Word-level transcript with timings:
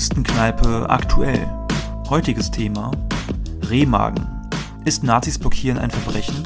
Kommunistenkneipe 0.00 0.88
aktuell. 0.88 1.46
Heutiges 2.08 2.50
Thema: 2.50 2.90
Rehmagen. 3.68 4.26
Ist 4.86 5.04
Nazis 5.04 5.38
blockieren 5.38 5.76
ein 5.76 5.90
Verbrechen? 5.90 6.42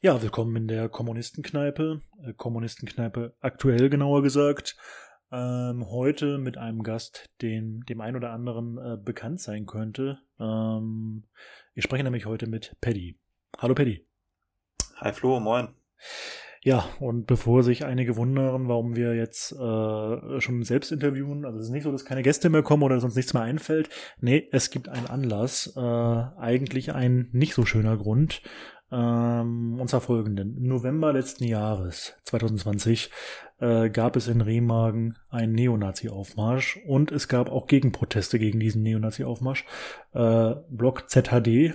Ja, 0.00 0.22
willkommen 0.22 0.54
in 0.54 0.68
der 0.68 0.88
Kommunistenkneipe. 0.88 2.02
Äh, 2.24 2.34
Kommunistenkneipe 2.34 3.34
aktuell 3.40 3.90
genauer 3.90 4.22
gesagt. 4.22 4.76
Ähm, 5.32 5.84
heute 5.90 6.38
mit 6.38 6.56
einem 6.56 6.84
Gast, 6.84 7.30
den 7.42 7.80
dem 7.88 8.00
ein 8.00 8.14
oder 8.14 8.30
anderen 8.30 8.78
äh, 8.78 8.96
bekannt 8.96 9.40
sein 9.40 9.66
könnte. 9.66 10.20
Ähm, 10.38 11.24
ich 11.74 11.82
spreche 11.82 12.04
nämlich 12.04 12.26
heute 12.26 12.46
mit 12.46 12.76
Paddy. 12.80 13.18
Hallo 13.58 13.74
Paddy. 13.74 14.06
Hi 14.98 15.12
Flo, 15.12 15.40
moin. 15.40 15.74
Ja, 16.64 16.88
und 16.98 17.26
bevor 17.26 17.62
sich 17.62 17.84
einige 17.84 18.16
wundern, 18.16 18.68
warum 18.68 18.96
wir 18.96 19.14
jetzt 19.14 19.52
äh, 19.52 20.40
schon 20.40 20.62
selbst 20.62 20.92
interviewen, 20.92 21.44
also 21.44 21.58
es 21.58 21.66
ist 21.66 21.72
nicht 21.72 21.82
so, 21.82 21.92
dass 21.92 22.06
keine 22.06 22.22
Gäste 22.22 22.48
mehr 22.48 22.62
kommen 22.62 22.82
oder 22.82 22.94
uns 22.94 23.14
nichts 23.14 23.34
mehr 23.34 23.42
einfällt. 23.42 23.90
Nee, 24.18 24.48
es 24.50 24.70
gibt 24.70 24.88
einen 24.88 25.06
Anlass, 25.06 25.74
äh, 25.76 25.80
eigentlich 25.80 26.94
ein 26.94 27.28
nicht 27.32 27.52
so 27.52 27.66
schöner 27.66 27.98
Grund. 27.98 28.40
Ähm, 28.90 29.78
und 29.78 29.90
zwar 29.90 30.00
folgenden. 30.00 30.56
Im 30.56 30.68
November 30.68 31.12
letzten 31.12 31.44
Jahres, 31.44 32.14
2020, 32.22 33.10
äh, 33.60 33.90
gab 33.90 34.16
es 34.16 34.26
in 34.26 34.40
Remagen 34.40 35.18
einen 35.28 35.52
Neonazi-Aufmarsch 35.52 36.78
und 36.86 37.12
es 37.12 37.28
gab 37.28 37.50
auch 37.50 37.66
Gegenproteste 37.66 38.38
gegen 38.38 38.58
diesen 38.58 38.82
Neonazi-Aufmarsch. 38.82 39.66
Äh, 40.14 40.54
Block 40.70 41.10
ZHD, 41.10 41.74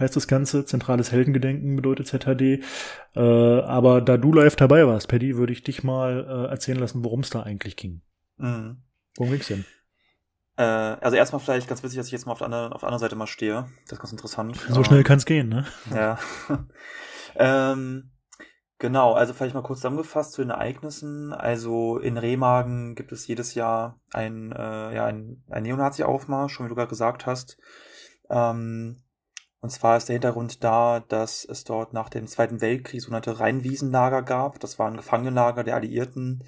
heißt 0.00 0.16
das 0.16 0.26
Ganze. 0.26 0.64
Zentrales 0.64 1.12
Heldengedenken 1.12 1.76
bedeutet 1.76 2.06
ZHD. 2.06 2.64
Äh, 3.14 3.20
aber 3.20 4.00
da 4.00 4.16
du 4.16 4.32
live 4.32 4.56
dabei 4.56 4.86
warst, 4.86 5.08
Paddy, 5.08 5.36
würde 5.36 5.52
ich 5.52 5.62
dich 5.62 5.84
mal 5.84 6.26
äh, 6.28 6.50
erzählen 6.50 6.78
lassen, 6.78 7.04
worum 7.04 7.20
es 7.20 7.30
da 7.30 7.42
eigentlich 7.42 7.76
ging. 7.76 8.02
Mhm. 8.38 8.78
Worum 9.16 9.32
ging's 9.32 9.48
denn? 9.48 9.64
Äh, 10.56 10.62
also 10.62 11.16
erstmal 11.16 11.40
vielleicht 11.40 11.68
ganz 11.68 11.82
witzig, 11.82 11.96
dass 11.96 12.06
ich 12.06 12.12
jetzt 12.12 12.26
mal 12.26 12.32
auf 12.32 12.38
der, 12.38 12.46
anderen, 12.46 12.72
auf 12.72 12.80
der 12.80 12.88
anderen 12.88 13.00
Seite 13.00 13.16
mal 13.16 13.26
stehe. 13.26 13.66
Das 13.84 13.92
ist 13.92 13.98
ganz 13.98 14.12
interessant. 14.12 14.56
So 14.68 14.84
schnell 14.84 15.04
kann 15.04 15.18
es 15.18 15.24
gehen, 15.24 15.48
ne? 15.48 15.64
Ja. 15.94 16.18
ähm, 17.36 18.10
genau, 18.78 19.14
also 19.14 19.32
vielleicht 19.32 19.54
mal 19.54 19.62
kurz 19.62 19.78
zusammengefasst 19.78 20.32
zu 20.32 20.42
den 20.42 20.50
Ereignissen. 20.50 21.32
Also 21.32 21.98
in 21.98 22.18
Remagen 22.18 22.94
gibt 22.94 23.10
es 23.12 23.26
jedes 23.26 23.54
Jahr 23.54 24.00
ein, 24.12 24.52
äh, 24.52 24.94
ja, 24.94 25.06
ein, 25.06 25.42
ein 25.48 25.62
Neonazi-Aufmarsch, 25.62 26.52
schon 26.52 26.66
wie 26.66 26.70
du 26.70 26.74
gerade 26.74 26.90
gesagt 26.90 27.24
hast. 27.24 27.56
Ähm, 28.28 29.02
und 29.60 29.70
zwar 29.70 29.96
ist 29.96 30.08
der 30.08 30.14
Hintergrund 30.14 30.64
da, 30.64 31.00
dass 31.00 31.44
es 31.44 31.64
dort 31.64 31.92
nach 31.92 32.08
dem 32.08 32.26
Zweiten 32.26 32.60
Weltkrieg 32.60 33.02
sogenannte 33.02 33.40
Rheinwiesenlager 33.40 34.22
gab. 34.22 34.58
Das 34.60 34.78
waren 34.78 34.96
Gefangenenlager 34.96 35.64
der 35.64 35.74
Alliierten, 35.74 36.44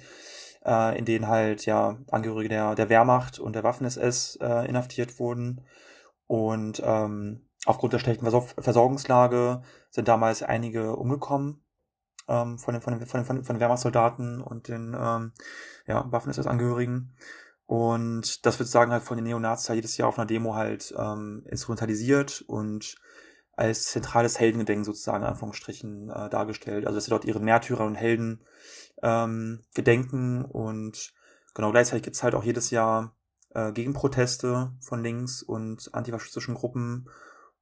äh, 0.65 0.97
in 0.97 1.05
denen 1.05 1.27
halt 1.27 1.65
ja 1.65 1.97
Angehörige 2.09 2.49
der, 2.49 2.75
der 2.75 2.89
Wehrmacht 2.89 3.39
und 3.39 3.53
der 3.53 3.63
Waffen-SS 3.63 4.37
äh, 4.41 4.67
inhaftiert 4.67 5.19
wurden. 5.19 5.61
Und 6.25 6.81
ähm, 6.83 7.47
aufgrund 7.65 7.93
der 7.93 7.99
schlechten 7.99 8.25
Versorgungslage 8.25 9.61
sind 9.91 10.07
damals 10.07 10.41
einige 10.41 10.95
umgekommen 10.95 11.63
ähm, 12.27 12.57
von, 12.57 12.73
den, 12.73 12.81
von, 12.81 12.97
den, 12.97 13.07
von, 13.07 13.23
den, 13.23 13.43
von 13.43 13.55
den 13.55 13.59
Wehrmachtssoldaten 13.59 14.41
und 14.41 14.67
den 14.67 14.95
ähm, 14.99 15.33
ja, 15.85 16.11
Waffen-SS-Angehörigen. 16.11 17.15
Und 17.73 18.45
das 18.45 18.59
wird 18.59 18.69
sagen 18.69 18.91
halt 18.91 19.01
von 19.01 19.17
den 19.17 19.23
Neonazis 19.23 19.67
halt 19.67 19.77
jedes 19.77 19.97
Jahr 19.97 20.07
auf 20.07 20.19
einer 20.19 20.27
Demo 20.27 20.53
halt 20.53 20.93
ähm, 20.95 21.43
instrumentalisiert 21.49 22.43
und 22.45 22.97
als 23.53 23.85
zentrales 23.85 24.39
Heldengedenken 24.39 24.83
sozusagen 24.83 25.23
in 25.23 25.29
Anführungsstrichen 25.29 26.11
äh, 26.11 26.29
dargestellt. 26.29 26.85
Also 26.85 26.97
dass 26.97 27.05
sie 27.05 27.09
dort 27.09 27.25
ihre 27.25 27.39
Märtyrer 27.39 27.83
und 27.83 27.95
Helden 27.95 28.43
ähm, 29.01 29.63
gedenken 29.73 30.45
und 30.45 31.15
genau 31.55 31.71
gleichzeitig 31.71 32.03
gibt's 32.03 32.21
halt 32.21 32.35
auch 32.35 32.43
jedes 32.43 32.69
Jahr 32.69 33.15
äh, 33.55 33.71
Gegenproteste 33.71 34.71
von 34.79 35.01
links 35.01 35.41
und 35.41 35.89
antifaschistischen 35.95 36.53
Gruppen 36.53 37.09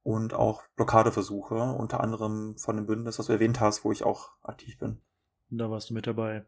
und 0.02 0.34
auch 0.34 0.62
Blockadeversuche, 0.76 1.54
unter 1.54 2.00
anderem 2.00 2.58
von 2.58 2.76
dem 2.76 2.84
Bündnis, 2.84 3.16
das 3.16 3.28
du 3.28 3.32
erwähnt 3.32 3.60
hast, 3.60 3.82
wo 3.82 3.92
ich 3.92 4.04
auch 4.04 4.32
aktiv 4.42 4.76
bin. 4.76 5.00
Da 5.48 5.70
warst 5.70 5.88
du 5.88 5.94
mit 5.94 6.06
dabei. 6.06 6.44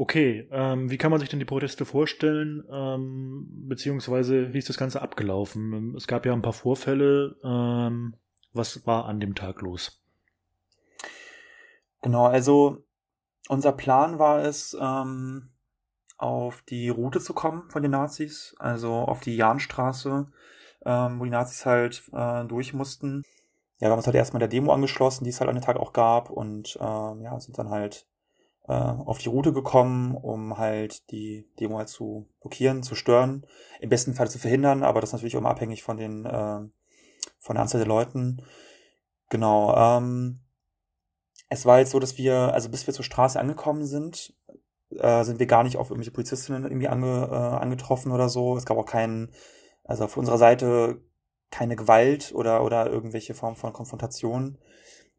Okay, 0.00 0.46
ähm, 0.52 0.92
wie 0.92 0.96
kann 0.96 1.10
man 1.10 1.18
sich 1.18 1.28
denn 1.28 1.40
die 1.40 1.44
Proteste 1.44 1.84
vorstellen, 1.84 2.62
ähm, 2.70 3.48
beziehungsweise 3.66 4.52
wie 4.52 4.58
ist 4.58 4.68
das 4.68 4.78
Ganze 4.78 5.02
abgelaufen? 5.02 5.96
Es 5.96 6.06
gab 6.06 6.24
ja 6.24 6.32
ein 6.32 6.40
paar 6.40 6.52
Vorfälle. 6.52 7.34
Ähm, 7.42 8.14
was 8.52 8.86
war 8.86 9.06
an 9.06 9.18
dem 9.18 9.34
Tag 9.34 9.60
los? 9.60 10.00
Genau, 12.00 12.26
also 12.26 12.84
unser 13.48 13.72
Plan 13.72 14.20
war 14.20 14.44
es, 14.44 14.76
ähm, 14.80 15.48
auf 16.16 16.62
die 16.62 16.90
Route 16.90 17.18
zu 17.18 17.34
kommen 17.34 17.68
von 17.68 17.82
den 17.82 17.90
Nazis, 17.90 18.54
also 18.60 18.92
auf 18.92 19.18
die 19.18 19.34
Jahnstraße, 19.34 20.30
ähm, 20.86 21.18
wo 21.18 21.24
die 21.24 21.30
Nazis 21.30 21.66
halt 21.66 22.04
äh, 22.12 22.44
durch 22.44 22.72
mussten. 22.72 23.24
Ja, 23.80 23.88
wir 23.88 23.90
haben 23.90 23.98
uns 23.98 24.06
halt 24.06 24.14
erstmal 24.14 24.38
der 24.38 24.48
Demo 24.48 24.72
angeschlossen, 24.72 25.24
die 25.24 25.30
es 25.30 25.40
halt 25.40 25.50
an 25.50 25.56
dem 25.56 25.64
Tag 25.64 25.76
auch 25.76 25.92
gab 25.92 26.30
und 26.30 26.76
äh, 26.76 26.84
ja, 26.84 27.40
sind 27.40 27.58
dann 27.58 27.70
halt 27.70 28.06
äh, 28.68 28.72
auf 28.72 29.18
die 29.18 29.28
Route 29.28 29.52
gekommen, 29.52 30.14
um 30.14 30.58
halt 30.58 31.10
die 31.10 31.48
Demo 31.58 31.78
halt 31.78 31.88
zu 31.88 32.28
blockieren, 32.40 32.82
zu 32.82 32.94
stören, 32.94 33.46
im 33.80 33.88
besten 33.88 34.14
Fall 34.14 34.30
zu 34.30 34.38
verhindern, 34.38 34.82
aber 34.82 35.00
das 35.00 35.12
natürlich 35.12 35.34
immer 35.34 35.50
abhängig 35.50 35.82
von 35.82 35.96
den 35.96 36.24
äh, 36.24 36.60
von 37.38 37.54
der 37.54 37.62
Anzahl 37.62 37.80
der 37.80 37.88
Leuten. 37.88 38.42
Genau. 39.30 39.74
Ähm, 39.76 40.40
es 41.48 41.64
war 41.64 41.78
jetzt 41.78 41.92
so, 41.92 41.98
dass 41.98 42.18
wir, 42.18 42.52
also 42.52 42.68
bis 42.68 42.86
wir 42.86 42.94
zur 42.94 43.04
Straße 43.04 43.40
angekommen 43.40 43.86
sind, 43.86 44.34
äh, 44.90 45.24
sind 45.24 45.38
wir 45.38 45.46
gar 45.46 45.62
nicht 45.64 45.76
auf 45.76 45.90
irgendwelche 45.90 46.10
Polizistinnen 46.10 46.64
irgendwie 46.64 46.88
ange, 46.88 47.28
äh, 47.30 47.34
angetroffen 47.34 48.12
oder 48.12 48.28
so. 48.28 48.56
Es 48.56 48.66
gab 48.66 48.76
auch 48.76 48.86
keinen, 48.86 49.32
also 49.84 50.04
auf 50.04 50.16
unserer 50.16 50.38
Seite 50.38 51.00
keine 51.50 51.76
Gewalt 51.76 52.32
oder, 52.34 52.62
oder 52.62 52.90
irgendwelche 52.90 53.34
Form 53.34 53.56
von 53.56 53.72
Konfrontation. 53.72 54.58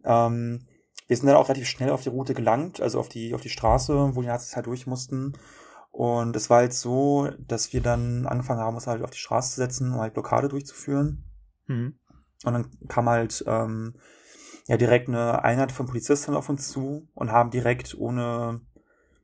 Ähm, 0.04 0.68
wir 1.10 1.18
sind 1.18 1.26
dann 1.26 1.38
auch 1.38 1.50
relativ 1.50 1.68
schnell 1.68 1.90
auf 1.90 2.04
die 2.04 2.10
Route 2.10 2.36
gelangt, 2.36 2.82
also 2.82 3.00
auf 3.00 3.10
die, 3.10 3.34
auf 3.34 3.42
die 3.42 3.50
Straße, 3.50 4.16
wo 4.16 4.22
die 4.22 4.28
Nazis 4.28 4.56
halt 4.56 4.68
durch 4.68 4.86
mussten. 4.86 5.34
Und 5.90 6.36
es 6.36 6.52
war 6.52 6.58
halt 6.60 6.74
so, 6.74 7.30
dass 7.40 7.74
wir 7.74 7.82
dann 7.82 8.28
angefangen 8.28 8.60
haben, 8.60 8.76
uns 8.76 8.86
halt 8.86 9.02
auf 9.02 9.10
die 9.10 9.18
Straße 9.18 9.56
zu 9.56 9.56
setzen, 9.56 9.92
um 9.92 10.00
halt 10.00 10.14
Blockade 10.14 10.50
durchzuführen. 10.50 11.26
Mhm. 11.66 11.98
Und 12.46 12.54
dann 12.54 12.70
kam 12.88 13.10
halt 13.10 13.44
ähm, 13.48 13.96
ja 14.68 14.78
direkt 14.78 15.08
eine 15.08 15.44
Einheit 15.44 15.72
von 15.72 15.88
Polizisten 15.88 16.36
auf 16.36 16.48
uns 16.48 16.70
zu 16.70 17.10
und 17.16 17.32
haben 17.32 17.50
direkt 17.50 17.98
ohne 17.98 18.62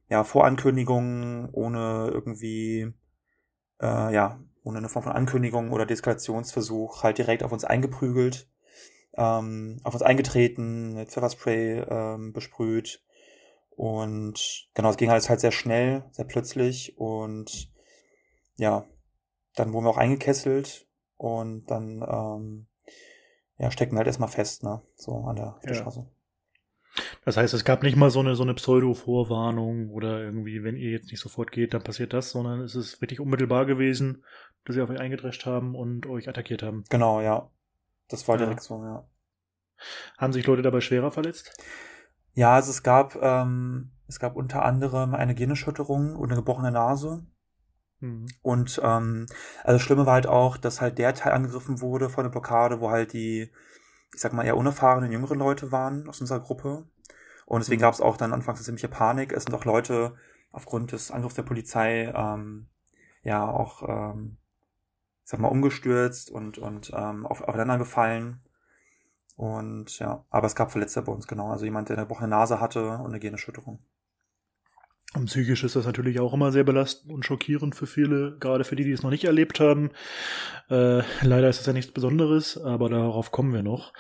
ja 0.10 0.24
Vorankündigung, 0.24 1.50
ohne 1.52 2.10
irgendwie 2.12 2.96
äh, 3.80 4.12
ja 4.12 4.40
ohne 4.64 4.80
eine 4.80 4.90
Form 4.90 5.04
von 5.04 5.14
Ankündigung 5.14 5.72
oder 5.72 5.86
Deeskalationsversuch 5.86 7.04
halt 7.04 7.20
direkt 7.20 7.44
auf 7.44 7.52
uns 7.52 7.64
eingeprügelt, 7.64 8.50
ähm, 9.18 9.80
auf 9.84 9.94
uns 9.94 10.04
eingetreten, 10.04 10.94
mit 10.94 11.10
Pfefferspray 11.10 11.86
ähm, 11.90 12.34
besprüht 12.34 13.02
und 13.76 14.70
genau, 14.74 14.90
es 14.90 14.98
ging 14.98 15.10
alles 15.10 15.30
halt 15.30 15.40
sehr 15.40 15.52
schnell, 15.52 16.04
sehr 16.12 16.26
plötzlich 16.26 16.98
und 16.98 17.72
ja, 18.58 18.86
dann 19.56 19.74
wurden 19.74 19.86
wir 19.86 19.90
auch 19.90 19.98
eingekesselt 19.98 20.88
und 21.18 21.70
dann 21.70 22.02
ähm, 22.08 22.68
ja, 23.58 23.72
stecken 23.72 23.98
halt 23.98 24.08
erstmal 24.08 24.30
fest, 24.30 24.64
ne? 24.64 24.82
So 24.96 25.26
an 25.26 25.36
der, 25.36 25.60
ja. 25.66 25.74
Straße. 25.74 26.08
Das 27.26 27.36
heißt, 27.36 27.54
es 27.54 27.66
gab 27.66 27.84
nicht 27.84 27.98
mal 27.98 28.10
so 28.10 28.20
eine, 28.20 28.36
so 28.36 28.44
eine 28.44 28.54
Pseudo-Vorwarnung 28.54 29.90
oder 29.90 30.22
irgendwie, 30.22 30.64
wenn 30.64 30.78
ihr 30.78 30.92
jetzt 30.92 31.12
nicht 31.12 31.20
sofort 31.20 31.52
geht, 31.52 31.74
dann 31.74 31.84
passiert 31.84 32.14
das, 32.14 32.32
sondern 32.32 32.62
es 32.62 32.76
ist 32.76 33.02
richtig 33.02 33.20
unmittelbar 33.20 33.66
gewesen, 33.66 34.24
dass 34.64 34.76
sie 34.76 34.82
auf 34.82 34.90
euch 34.90 35.00
eingedrescht 35.00 35.46
haben 35.46 35.76
und 35.76 36.06
euch 36.06 36.30
attackiert 36.30 36.64
haben. 36.64 36.84
Genau, 36.90 37.20
ja. 37.22 37.50
Das 38.08 38.28
war 38.28 38.36
ja. 38.36 38.46
direkt 38.46 38.62
so, 38.62 38.84
ja. 38.84 39.08
Haben 40.18 40.34
sich 40.34 40.46
Leute 40.46 40.62
dabei 40.62 40.82
schwerer 40.82 41.12
verletzt? 41.12 41.58
Ja, 42.34 42.54
also 42.54 42.72
es 42.72 42.84
gab, 42.84 43.16
ähm, 43.22 43.92
es 44.08 44.20
gab 44.20 44.36
unter 44.36 44.64
anderem 44.64 45.16
eine 45.16 45.36
Gehirnerschütterung 45.36 46.16
und 46.16 46.30
eine 46.30 46.40
gebrochene 46.40 46.72
Nase. 46.72 47.26
Mhm. 48.00 48.28
Und 48.42 48.80
ähm, 48.84 49.26
also 49.64 49.76
das 49.78 49.82
Schlimme 49.82 50.06
war 50.06 50.14
halt 50.14 50.28
auch, 50.28 50.58
dass 50.58 50.82
halt 50.82 50.98
der 50.98 51.14
Teil 51.14 51.34
angegriffen 51.34 51.82
wurde 51.82 52.10
von 52.10 52.24
der 52.24 52.32
Blockade, 52.32 52.80
wo 52.82 52.90
halt 52.90 53.14
die, 53.14 53.52
ich 54.14 54.22
sag 54.22 54.34
mal, 54.34 54.46
eher 54.46 54.58
unerfahrenen 54.58 55.12
jüngeren 55.12 55.40
Leute 55.40 55.72
waren 55.72 56.08
aus 56.08 56.22
unserer 56.22 56.42
Gruppe. 56.42 56.88
Und 57.46 57.62
deswegen 57.62 57.80
mhm. 57.80 57.84
gab 57.84 57.94
es 57.94 58.02
auch 58.02 58.18
dann 58.18 58.34
anfangs 58.34 58.60
eine 58.60 58.66
ziemliche 58.66 58.90
Panik. 58.90 59.32
Es 59.32 59.44
sind 59.44 59.54
auch 59.54 59.66
Leute 59.66 60.16
aufgrund 60.52 60.92
des 60.92 61.12
Angriffs 61.12 61.36
der 61.36 61.44
Polizei 61.44 62.14
ähm, 62.16 62.68
ja 63.24 63.48
auch, 63.48 63.84
ähm, 63.88 64.38
ich 65.26 65.32
sag 65.32 65.40
mal, 65.40 65.48
umgestürzt 65.48 66.30
und, 66.30 66.60
und 66.60 66.92
ähm, 66.96 67.26
auf, 67.26 67.42
aufeinander 67.42 67.80
gefallen. 67.80 68.42
Und 69.36 69.98
ja, 69.98 70.24
aber 70.30 70.46
es 70.46 70.56
gab 70.56 70.72
Verletzte 70.72 71.02
bei 71.02 71.12
uns, 71.12 71.26
genau. 71.26 71.50
Also 71.50 71.66
jemand, 71.66 71.90
der 71.90 71.98
eine 71.98 72.06
gebrochene 72.06 72.30
Nase 72.30 72.60
hatte 72.60 73.00
und 73.00 73.08
eine 73.08 73.20
Gehirnerschütterung. 73.20 73.80
Und 75.16 75.26
psychisch 75.26 75.64
ist 75.64 75.76
das 75.76 75.88
natürlich 75.88 76.20
auch 76.20 76.34
immer 76.34 76.52
sehr 76.52 76.64
belastend 76.64 77.12
und 77.12 77.26
schockierend 77.26 77.74
für 77.74 77.88
viele, 77.88 78.38
gerade 78.38 78.66
für 78.66 78.76
die, 78.76 78.84
die 78.84 78.92
es 78.92 79.02
noch 79.02 79.10
nicht 79.10 79.24
erlebt 79.24 79.60
haben. 79.60 79.90
Äh, 80.70 81.02
leider 81.24 81.50
ist 81.50 81.60
es 81.60 81.66
ja 81.66 81.74
nichts 81.74 81.92
Besonderes, 81.92 82.58
aber 82.58 82.90
darauf 82.90 83.32
kommen 83.32 83.52
wir 83.52 83.64
noch. 83.64 83.94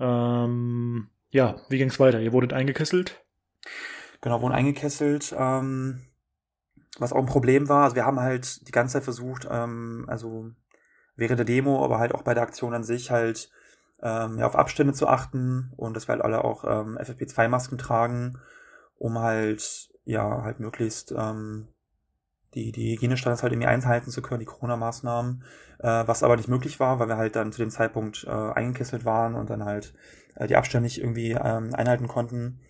Ähm, 0.00 1.08
ja, 1.30 1.54
wie 1.68 1.78
ging 1.78 1.88
es 1.88 2.00
weiter? 2.00 2.20
Ihr 2.20 2.32
wurdet 2.32 2.52
eingekesselt? 2.52 3.22
Genau, 4.22 4.42
wurden 4.42 4.54
eingekesselt. 4.54 5.32
Ähm, 5.38 6.00
was 6.98 7.12
auch 7.12 7.18
ein 7.18 7.26
Problem 7.26 7.68
war, 7.68 7.84
also 7.84 7.94
wir 7.94 8.06
haben 8.06 8.18
halt 8.18 8.66
die 8.66 8.72
ganze 8.72 8.94
Zeit 8.94 9.04
versucht, 9.04 9.46
ähm, 9.48 10.06
also 10.08 10.50
während 11.16 11.38
der 11.38 11.46
Demo, 11.46 11.84
aber 11.84 11.98
halt 11.98 12.14
auch 12.14 12.22
bei 12.22 12.34
der 12.34 12.42
Aktion 12.42 12.74
an 12.74 12.84
sich 12.84 13.10
halt 13.10 13.50
ähm, 14.02 14.38
ja, 14.38 14.46
auf 14.46 14.56
Abstände 14.56 14.92
zu 14.92 15.08
achten 15.08 15.72
und 15.76 15.94
dass 15.94 16.08
wir 16.08 16.12
halt 16.14 16.24
alle 16.24 16.44
auch 16.44 16.64
ähm, 16.64 16.98
FFP2-Masken 16.98 17.78
tragen, 17.78 18.38
um 18.98 19.18
halt 19.18 19.90
ja 20.04 20.42
halt 20.42 20.60
möglichst 20.60 21.12
ähm, 21.12 21.68
die, 22.54 22.72
die 22.72 22.92
Hygienestandards 22.92 23.42
halt 23.42 23.52
irgendwie 23.52 23.68
einhalten 23.68 24.10
zu 24.10 24.22
können, 24.22 24.40
die 24.40 24.46
Corona-Maßnahmen, 24.46 25.42
äh, 25.80 26.06
was 26.06 26.22
aber 26.22 26.36
nicht 26.36 26.48
möglich 26.48 26.78
war, 26.78 26.98
weil 26.98 27.08
wir 27.08 27.16
halt 27.16 27.34
dann 27.36 27.52
zu 27.52 27.58
dem 27.58 27.70
Zeitpunkt 27.70 28.24
äh, 28.24 28.30
eingekesselt 28.30 29.04
waren 29.04 29.34
und 29.34 29.50
dann 29.50 29.64
halt 29.64 29.94
äh, 30.36 30.46
die 30.46 30.56
Abstände 30.56 30.84
nicht 30.84 30.98
irgendwie 30.98 31.32
ähm, 31.32 31.74
einhalten 31.74 32.08
konnten. 32.08 32.60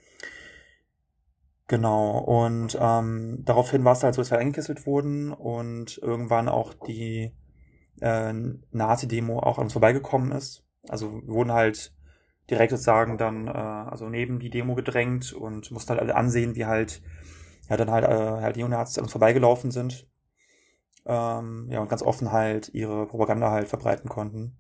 Genau, 1.66 2.18
und 2.18 2.76
ähm, 2.78 3.42
daraufhin 3.44 3.84
war 3.84 3.92
es 3.92 4.02
halt 4.02 4.14
so, 4.14 4.20
dass 4.20 4.30
wir 4.30 4.38
eingekesselt 4.38 4.86
wurden 4.86 5.32
und 5.32 5.98
irgendwann 5.98 6.48
auch 6.48 6.74
die 6.74 7.32
äh, 8.00 8.32
Nazi-Demo 8.72 9.40
auch 9.40 9.58
an 9.58 9.64
uns 9.64 9.72
vorbeigekommen 9.72 10.32
ist. 10.32 10.64
Also 10.88 11.22
wir 11.22 11.34
wurden 11.34 11.52
halt 11.52 11.94
direkt 12.50 12.70
sozusagen 12.70 13.16
dann 13.16 13.48
äh, 13.48 13.50
also 13.50 14.08
neben 14.08 14.38
die 14.38 14.50
Demo 14.50 14.74
gedrängt 14.74 15.32
und 15.32 15.70
mussten 15.70 15.90
halt 15.90 16.00
alle 16.00 16.14
ansehen, 16.14 16.54
wie 16.54 16.66
halt 16.66 17.02
ja 17.68 17.76
dann 17.76 17.90
halt, 17.90 18.04
äh, 18.04 18.42
halt 18.42 18.56
Neonazis 18.56 18.98
an 18.98 19.04
uns 19.04 19.12
vorbeigelaufen 19.12 19.70
sind. 19.70 20.06
Ähm, 21.06 21.68
ja, 21.70 21.80
und 21.80 21.88
ganz 21.88 22.02
offen 22.02 22.32
halt 22.32 22.70
ihre 22.72 23.06
Propaganda 23.06 23.50
halt 23.50 23.68
verbreiten 23.68 24.08
konnten. 24.08 24.58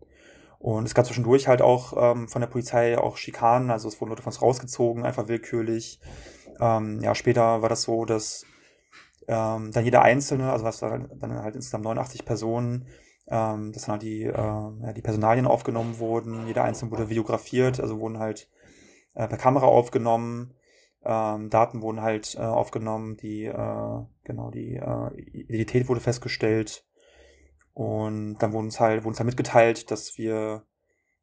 Und 0.58 0.86
es 0.86 0.94
gab 0.94 1.04
zwischendurch 1.04 1.46
halt 1.46 1.60
auch 1.60 1.92
ähm, 1.96 2.28
von 2.28 2.40
der 2.40 2.48
Polizei 2.48 2.96
auch 2.96 3.18
Schikanen, 3.18 3.70
also 3.70 3.88
es 3.88 4.00
wurden 4.00 4.10
Leute 4.10 4.22
von 4.22 4.30
uns 4.30 4.40
rausgezogen, 4.40 5.04
einfach 5.04 5.28
willkürlich. 5.28 6.00
Ähm, 6.58 7.00
ja, 7.02 7.14
später 7.14 7.60
war 7.60 7.68
das 7.68 7.82
so, 7.82 8.06
dass 8.06 8.46
ähm, 9.28 9.72
dann 9.72 9.84
jeder 9.84 10.02
Einzelne, 10.02 10.52
also 10.52 10.64
was 10.64 10.80
dann, 10.80 11.10
halt 11.20 11.54
insgesamt 11.54 11.84
89 11.84 12.24
Personen, 12.24 12.86
ähm, 13.28 13.72
dass 13.72 13.86
dann 13.86 13.94
halt 13.94 14.02
die, 14.02 14.24
äh, 14.24 14.32
ja, 14.32 14.92
die 14.92 15.02
Personalien 15.02 15.46
aufgenommen 15.46 15.98
wurden, 15.98 16.46
jeder 16.46 16.64
Einzelne 16.64 16.90
wurde 16.90 17.08
videografiert, 17.08 17.80
also 17.80 18.00
wurden 18.00 18.18
halt 18.18 18.50
äh, 19.14 19.26
per 19.26 19.38
Kamera 19.38 19.66
aufgenommen, 19.66 20.54
ähm, 21.04 21.50
Daten 21.50 21.82
wurden 21.82 22.02
halt 22.02 22.34
äh, 22.34 22.42
aufgenommen, 22.42 23.16
die, 23.16 23.44
äh, 23.44 24.02
genau, 24.24 24.50
die 24.50 24.76
äh, 24.76 25.14
Identität 25.16 25.88
wurde 25.88 26.00
festgestellt 26.00 26.86
und 27.72 28.38
dann 28.38 28.52
wurden 28.52 28.66
uns 28.66 28.80
halt, 28.80 29.04
wurden 29.04 29.12
uns 29.12 29.18
halt 29.18 29.26
mitgeteilt, 29.26 29.90
dass 29.90 30.18
wir 30.18 30.64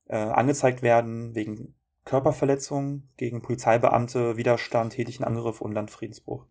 äh, 0.07 0.17
angezeigt 0.17 0.81
werden 0.81 1.35
wegen 1.35 1.75
Körperverletzung 2.05 3.09
gegen 3.17 3.41
Polizeibeamte, 3.41 4.37
Widerstand, 4.37 4.93
tätigen 4.93 5.23
Angriff 5.23 5.61
und 5.61 5.71
Landfriedensbruch. 5.71 6.45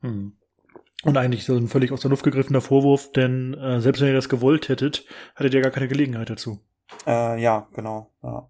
Hm. 0.00 0.36
Und 1.04 1.16
eigentlich 1.16 1.44
so 1.44 1.56
ein 1.56 1.68
völlig 1.68 1.90
aus 1.92 2.00
der 2.00 2.10
Luft 2.10 2.22
gegriffener 2.22 2.60
Vorwurf, 2.60 3.10
denn 3.12 3.54
äh, 3.54 3.80
selbst 3.80 4.00
wenn 4.00 4.08
ihr 4.08 4.14
das 4.14 4.28
gewollt 4.28 4.68
hättet, 4.68 5.04
hattet 5.34 5.52
ihr 5.54 5.60
gar 5.60 5.72
keine 5.72 5.88
Gelegenheit 5.88 6.30
dazu. 6.30 6.60
Äh, 7.06 7.42
ja, 7.42 7.66
genau. 7.74 8.12
Ja. 8.22 8.48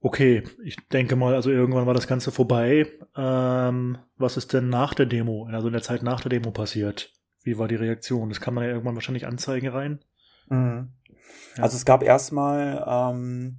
Okay, 0.00 0.42
ich 0.64 0.76
denke 0.88 1.16
mal, 1.16 1.34
also 1.34 1.50
irgendwann 1.50 1.86
war 1.86 1.94
das 1.94 2.06
Ganze 2.08 2.32
vorbei. 2.32 2.86
Ähm, 3.16 3.98
was 4.16 4.36
ist 4.36 4.52
denn 4.52 4.68
nach 4.68 4.94
der 4.94 5.06
Demo, 5.06 5.46
also 5.50 5.68
in 5.68 5.72
der 5.72 5.82
Zeit 5.82 6.02
nach 6.02 6.20
der 6.20 6.30
Demo 6.30 6.50
passiert? 6.50 7.12
Wie 7.42 7.58
war 7.58 7.68
die 7.68 7.76
Reaktion? 7.76 8.28
Das 8.28 8.40
kann 8.40 8.54
man 8.54 8.64
ja 8.64 8.70
irgendwann 8.70 8.94
wahrscheinlich 8.94 9.26
anzeigen 9.26 9.68
rein. 9.68 10.00
Mhm. 10.48 10.92
Ja. 11.56 11.62
Also 11.62 11.76
es 11.76 11.84
gab 11.84 12.02
erstmal 12.02 12.84
ähm, 12.86 13.58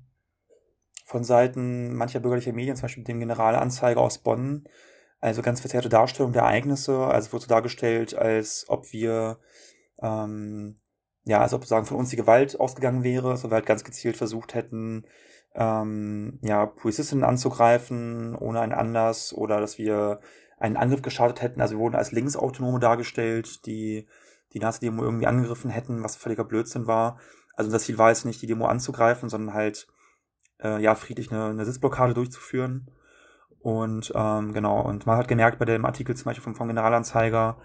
von 1.06 1.24
Seiten 1.24 1.96
mancher 1.96 2.20
bürgerlicher 2.20 2.54
Medien, 2.54 2.76
zum 2.76 2.84
Beispiel 2.84 3.04
dem 3.04 3.20
Generalanzeiger 3.20 4.02
aus 4.02 4.18
Bonn, 4.18 4.68
also 5.20 5.42
ganz 5.42 5.62
verzerrte 5.62 5.90
Darstellung 5.90 6.34
der 6.34 6.44
Ereignisse. 6.44 6.98
Also 6.98 7.34
wurde 7.34 7.44
so 7.44 7.50
dargestellt, 7.50 8.16
als 8.16 8.66
ob 8.68 8.92
wir, 8.92 9.40
ähm, 10.02 10.80
ja, 11.26 11.42
als 11.42 11.54
ob 11.54 11.66
sagen 11.66 11.86
von 11.86 11.98
uns 11.98 12.10
die 12.10 12.16
Gewalt 12.16 12.60
ausgegangen 12.60 13.04
wäre, 13.04 13.36
so 13.38 13.50
wir 13.50 13.56
halt 13.56 13.66
ganz 13.66 13.84
gezielt 13.84 14.18
versucht 14.18 14.54
hätten, 14.54 15.06
ähm, 15.56 16.40
ja, 16.42 16.66
Polizistinnen 16.66 17.24
anzugreifen 17.24 18.36
ohne 18.36 18.62
einen 18.62 18.74
Anlass 18.74 19.34
oder 19.34 19.60
dass 19.60 19.78
wir 19.78 20.20
einen 20.60 20.78
Angriff 20.78 21.02
gestartet 21.02 21.42
hätten. 21.42 21.62
Also 21.62 21.76
wir 21.76 21.80
wurden 21.80 21.96
als 21.96 22.12
Linksautonome 22.12 22.80
dargestellt, 22.80 23.66
die 23.66 24.08
die 24.54 24.60
Nazi-Demo 24.60 25.04
irgendwie 25.04 25.28
angegriffen 25.28 25.70
hätten, 25.70 26.04
was 26.04 26.16
völliger 26.16 26.46
Blödsinn 26.46 26.88
war. 26.88 27.20
Also 27.56 27.72
das 27.72 27.84
Ziel 27.84 27.98
war 27.98 28.10
jetzt 28.10 28.26
nicht, 28.26 28.42
die 28.42 28.48
Demo 28.48 28.66
anzugreifen, 28.68 29.30
sondern 29.30 29.54
halt 29.54 29.88
äh, 30.62 30.82
ja, 30.82 30.96
friedlich 30.96 31.32
eine, 31.32 31.48
eine 31.48 31.66
Sitzblockade 31.66 32.14
durchzuführen. 32.14 32.90
Und 33.68 34.14
ähm, 34.16 34.54
genau, 34.54 34.80
und 34.80 35.06
man 35.06 35.18
hat 35.18 35.28
gemerkt 35.28 35.60
bei 35.60 35.66
dem 35.66 35.84
Artikel 35.84 36.16
zum 36.16 36.24
Beispiel 36.24 36.42
vom, 36.42 36.56
vom 36.56 36.70
Generalanzeiger, 36.70 37.58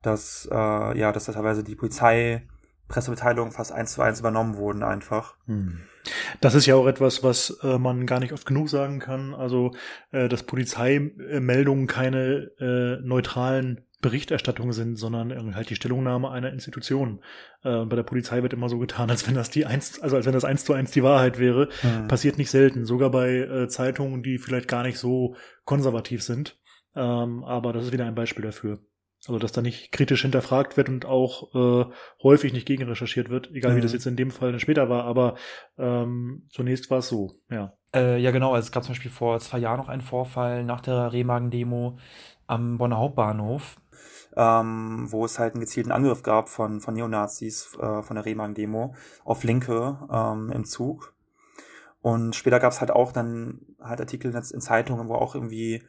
dass 0.00 0.48
äh, 0.48 0.96
ja, 0.96 1.10
dass 1.10 1.24
da 1.24 1.32
teilweise 1.32 1.64
die 1.64 1.74
Polizei 1.74 2.46
Pressemitteilungen 2.86 3.50
fast 3.50 3.72
eins 3.72 3.94
zu 3.94 4.00
eins 4.00 4.20
übernommen 4.20 4.56
wurden 4.56 4.84
einfach. 4.84 5.34
Hm. 5.46 5.80
Das 6.40 6.54
ist 6.54 6.66
ja 6.66 6.76
auch 6.76 6.86
etwas, 6.86 7.24
was 7.24 7.58
äh, 7.64 7.78
man 7.78 8.06
gar 8.06 8.20
nicht 8.20 8.32
oft 8.32 8.46
genug 8.46 8.68
sagen 8.68 9.00
kann. 9.00 9.34
Also, 9.34 9.72
äh, 10.12 10.28
dass 10.28 10.44
Polizeimeldungen 10.44 11.88
keine 11.88 12.52
äh, 12.60 13.04
neutralen 13.04 13.80
Berichterstattung 14.00 14.72
sind, 14.72 14.96
sondern 14.96 15.54
halt 15.54 15.68
die 15.70 15.76
Stellungnahme 15.76 16.30
einer 16.30 16.52
Institution. 16.52 17.20
Äh, 17.62 17.84
bei 17.84 17.96
der 17.96 18.02
Polizei 18.02 18.42
wird 18.42 18.52
immer 18.52 18.68
so 18.68 18.78
getan, 18.78 19.10
als 19.10 19.26
wenn 19.26 19.34
das 19.34 19.50
die 19.50 19.66
eins, 19.66 20.00
also 20.00 20.16
als 20.16 20.26
wenn 20.26 20.32
das 20.32 20.44
eins 20.44 20.64
zu 20.64 20.72
eins 20.72 20.90
die 20.90 21.02
Wahrheit 21.02 21.38
wäre. 21.38 21.68
Mhm. 21.82 22.08
Passiert 22.08 22.38
nicht 22.38 22.50
selten, 22.50 22.86
sogar 22.86 23.10
bei 23.10 23.36
äh, 23.36 23.68
Zeitungen, 23.68 24.22
die 24.22 24.38
vielleicht 24.38 24.68
gar 24.68 24.82
nicht 24.82 24.98
so 24.98 25.36
konservativ 25.64 26.22
sind. 26.22 26.58
Ähm, 26.96 27.44
aber 27.44 27.72
das 27.72 27.86
ist 27.86 27.92
wieder 27.92 28.06
ein 28.06 28.14
Beispiel 28.14 28.44
dafür. 28.44 28.78
Also 29.26 29.38
dass 29.38 29.52
da 29.52 29.60
nicht 29.60 29.92
kritisch 29.92 30.22
hinterfragt 30.22 30.78
wird 30.78 30.88
und 30.88 31.04
auch 31.04 31.54
äh, 31.54 31.90
häufig 32.22 32.54
nicht 32.54 32.66
gegenrecherchiert 32.66 33.28
wird, 33.28 33.50
egal 33.52 33.72
mhm. 33.72 33.76
wie 33.76 33.80
das 33.82 33.92
jetzt 33.92 34.06
in 34.06 34.16
dem 34.16 34.30
Fall 34.30 34.58
später 34.58 34.88
war, 34.88 35.04
aber 35.04 35.34
ähm, 35.76 36.46
zunächst 36.48 36.90
war 36.90 36.98
es 36.98 37.08
so, 37.08 37.30
ja. 37.50 37.74
Äh, 37.94 38.18
ja, 38.18 38.30
genau. 38.30 38.54
Also 38.54 38.66
es 38.66 38.72
gab 38.72 38.84
zum 38.84 38.92
Beispiel 38.94 39.10
vor 39.10 39.38
zwei 39.40 39.58
Jahren 39.58 39.78
noch 39.78 39.88
einen 39.88 40.00
Vorfall 40.00 40.64
nach 40.64 40.80
der 40.80 41.12
Remagen-Demo 41.12 41.98
am 42.46 42.78
Bonner 42.78 42.98
Hauptbahnhof 42.98 43.79
ähm, 44.36 45.06
wo 45.10 45.24
es 45.24 45.38
halt 45.38 45.54
einen 45.54 45.60
gezielten 45.60 45.92
Angriff 45.92 46.22
gab 46.22 46.48
von, 46.48 46.80
von 46.80 46.94
Neonazis 46.94 47.76
äh, 47.80 48.02
von 48.02 48.16
der 48.16 48.24
Remagen-Demo 48.24 48.94
auf 49.24 49.44
Linke 49.44 49.98
ähm, 50.12 50.50
im 50.52 50.64
Zug. 50.64 51.14
Und 52.02 52.34
später 52.34 52.60
gab 52.60 52.72
es 52.72 52.80
halt 52.80 52.90
auch 52.90 53.12
dann 53.12 53.60
halt 53.80 54.00
Artikel 54.00 54.34
in, 54.34 54.60
Zeitungen, 54.60 55.08
wo 55.08 55.14
auch 55.14 55.34
irgendwie 55.34 55.82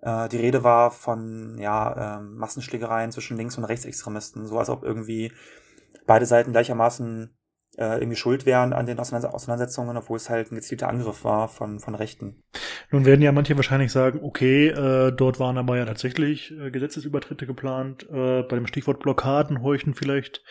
äh, 0.00 0.28
die 0.28 0.38
Rede 0.38 0.64
war 0.64 0.90
von 0.90 1.58
ja, 1.58 2.18
äh, 2.18 2.20
Massenschlägereien 2.22 3.12
zwischen 3.12 3.36
Links- 3.36 3.58
und 3.58 3.64
Rechtsextremisten, 3.64 4.46
so 4.46 4.58
als 4.58 4.70
ob 4.70 4.82
irgendwie 4.82 5.32
beide 6.06 6.26
Seiten 6.26 6.52
gleichermaßen 6.52 7.36
äh, 7.76 7.98
irgendwie 7.98 8.16
schuld 8.16 8.46
wären 8.46 8.72
an 8.72 8.86
den 8.86 8.98
Auseinandersetzungen, 8.98 9.96
obwohl 9.96 10.16
es 10.16 10.30
halt 10.30 10.50
ein 10.50 10.56
gezielter 10.56 10.88
Angriff 10.88 11.24
war 11.24 11.48
von, 11.48 11.78
von 11.78 11.94
Rechten. 11.94 12.42
Nun 12.92 13.04
werden 13.04 13.22
ja 13.22 13.30
manche 13.30 13.54
wahrscheinlich 13.54 13.92
sagen, 13.92 14.20
okay, 14.22 14.68
äh, 14.68 15.12
dort 15.12 15.38
waren 15.38 15.58
aber 15.58 15.76
ja 15.76 15.84
tatsächlich 15.84 16.50
äh, 16.50 16.70
Gesetzesübertritte 16.70 17.46
geplant. 17.46 18.08
Äh, 18.10 18.42
bei 18.42 18.56
dem 18.56 18.66
Stichwort 18.66 18.98
Blockaden 18.98 19.62
horchten 19.62 19.94
vielleicht 19.94 20.42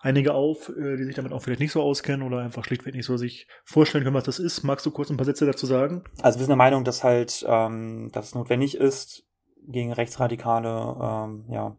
einige 0.00 0.34
auf, 0.34 0.68
äh, 0.68 0.96
die 0.96 1.04
sich 1.04 1.16
damit 1.16 1.32
auch 1.32 1.42
vielleicht 1.42 1.60
nicht 1.60 1.72
so 1.72 1.82
auskennen 1.82 2.24
oder 2.24 2.38
einfach 2.38 2.64
schlichtweg 2.64 2.94
nicht 2.94 3.06
so 3.06 3.16
sich 3.16 3.48
vorstellen 3.64 4.04
können, 4.04 4.14
was 4.14 4.24
das 4.24 4.38
ist. 4.38 4.62
Magst 4.62 4.86
du 4.86 4.92
kurz 4.92 5.10
ein 5.10 5.16
paar 5.16 5.26
Sätze 5.26 5.44
dazu 5.44 5.66
sagen? 5.66 6.04
Also 6.22 6.38
wir 6.38 6.44
sind 6.44 6.50
der 6.50 6.56
Meinung, 6.56 6.84
dass 6.84 7.02
halt, 7.02 7.44
ähm, 7.48 8.10
dass 8.12 8.26
es 8.26 8.34
notwendig 8.34 8.76
ist, 8.76 9.24
gegen 9.66 9.92
Rechtsradikale, 9.92 10.96
ähm, 11.02 11.44
ja, 11.50 11.76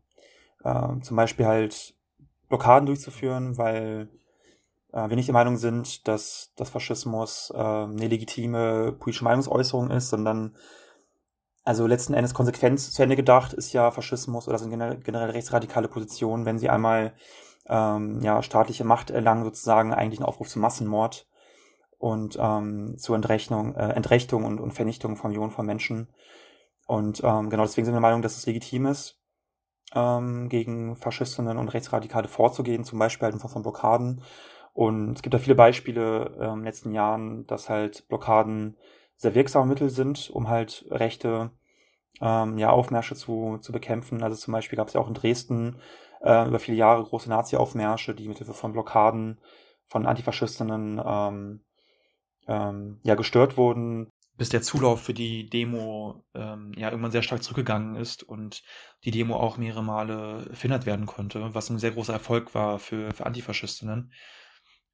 äh, 0.64 1.00
zum 1.02 1.16
Beispiel 1.16 1.46
halt 1.46 1.96
Blockaden 2.50 2.88
durchzuführen, 2.88 3.58
weil 3.58 4.10
äh, 4.92 5.10
wir 5.10 5.16
nicht 5.16 5.28
der 5.28 5.34
Meinung 5.34 5.58
sind, 5.58 6.08
dass 6.08 6.52
das 6.56 6.70
Faschismus 6.70 7.52
äh, 7.54 7.58
eine 7.58 8.08
legitime 8.08 8.94
politische 8.94 9.24
Meinungsäußerung 9.24 9.92
ist, 9.92 10.10
sondern 10.10 10.56
also 11.64 11.86
letzten 11.86 12.14
Endes 12.14 12.34
konsequent 12.34 12.80
zu 12.80 13.04
Ende 13.04 13.16
gedacht 13.16 13.54
ist 13.54 13.74
ja 13.74 13.92
Faschismus 13.92 14.48
oder 14.48 14.58
sind 14.58 14.72
generell, 14.72 15.30
rechtsradikale 15.30 15.88
Positionen, 15.88 16.46
wenn 16.46 16.58
sie 16.58 16.70
einmal 16.70 17.14
ähm, 17.68 18.22
ja 18.22 18.42
staatliche 18.42 18.84
Macht 18.84 19.12
erlangen, 19.12 19.44
sozusagen 19.44 19.94
eigentlich 19.94 20.20
ein 20.20 20.26
Aufruf 20.26 20.50
zum 20.50 20.62
Massenmord 20.62 21.28
und 22.00 22.38
ähm, 22.40 22.98
zur 22.98 23.16
Entrechtung, 23.16 23.76
äh, 23.76 23.90
Entrechtung 23.90 24.46
und, 24.46 24.60
und 24.60 24.72
Vernichtung 24.72 25.16
von 25.16 25.30
Millionen 25.30 25.52
von 25.52 25.66
Menschen. 25.66 26.10
Und 26.88 27.22
ähm, 27.24 27.52
genau 27.52 27.64
deswegen 27.64 27.86
sind 27.86 27.94
wir 27.94 28.00
der 28.00 28.10
Meinung, 28.10 28.24
dass 28.24 28.38
es 28.38 28.48
legitim 28.48 28.88
ist, 28.88 29.20
ähm, 29.94 30.50
gegen 30.50 30.96
Faschistinnen 30.96 31.58
und 31.58 31.70
Rechtsradikale 31.70 32.28
vorzugehen, 32.28 32.84
zum 32.84 32.98
Beispiel 32.98 33.26
halt 33.26 33.36
in 33.36 33.40
Form 33.40 33.52
von 33.52 33.62
Blockaden 33.62 34.24
und 34.80 35.18
es 35.18 35.22
gibt 35.22 35.34
da 35.34 35.40
viele 35.40 35.56
Beispiele 35.56 36.38
äh, 36.40 36.46
in 36.46 36.56
den 36.60 36.64
letzten 36.64 36.94
Jahren, 36.94 37.46
dass 37.48 37.68
halt 37.68 38.08
Blockaden 38.08 38.78
sehr 39.18 39.36
wirksame 39.36 39.66
Mittel 39.66 39.90
sind, 39.90 40.30
um 40.30 40.48
halt 40.48 40.86
rechte 40.90 41.52
ähm, 42.22 42.58
ja, 42.58 42.70
Aufmärsche 42.70 43.14
zu, 43.14 43.58
zu 43.58 43.74
bekämpfen. 43.74 44.24
Also 44.24 44.38
zum 44.38 44.54
Beispiel 44.54 44.78
gab 44.78 44.88
es 44.88 44.94
ja 44.94 45.02
auch 45.02 45.10
in 45.10 45.16
Dresden 45.16 45.82
äh, 46.22 46.48
über 46.48 46.60
viele 46.60 46.78
Jahre 46.78 47.04
große 47.04 47.28
Nazi-Aufmärsche, 47.28 48.16
die 48.16 48.30
mithilfe 48.30 48.54
von 48.54 48.72
Blockaden 48.72 49.42
von 49.84 50.06
Antifaschistinnen 50.06 51.02
ähm, 51.06 51.66
ähm, 52.48 53.02
ja, 53.04 53.16
gestört 53.16 53.58
wurden. 53.58 54.08
bis 54.38 54.48
der 54.48 54.62
Zulauf 54.62 55.02
für 55.02 55.14
die 55.14 55.50
Demo 55.50 56.24
ähm, 56.34 56.72
ja 56.78 56.90
irgendwann 56.90 57.12
sehr 57.12 57.24
stark 57.24 57.44
zurückgegangen 57.44 57.98
ist 57.98 58.24
und 58.24 58.64
die 59.04 59.12
Demo 59.12 59.36
auch 59.36 59.58
mehrere 59.58 59.84
Male 59.84 60.50
verhindert 60.54 60.86
werden 60.86 61.06
konnte, 61.06 61.54
was 61.54 61.70
ein 61.70 61.80
sehr 61.80 61.92
großer 61.92 62.14
Erfolg 62.14 62.56
war 62.56 62.80
für, 62.80 63.12
für 63.14 63.26
Antifaschistinnen. 63.26 64.14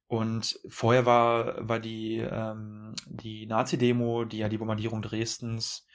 Und 0.08 0.60
vorher 0.68 1.04
war, 1.04 1.68
war 1.68 1.80
die, 1.80 2.18
ähm, 2.18 2.94
die 3.06 3.46
Nazi-Demo, 3.46 4.24
die 4.24 4.38
ja 4.38 4.48
die 4.48 4.58
Bombardierung 4.58 5.02
Dresdens, 5.02 5.86